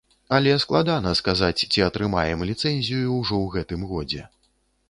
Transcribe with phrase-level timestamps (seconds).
[0.35, 4.27] Але складана сказаць, ці атрымаем ліцэнзію ўжо ў гэтым годзе.